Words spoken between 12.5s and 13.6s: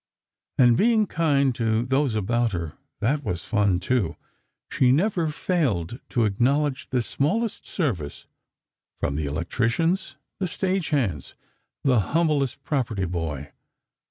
property boy.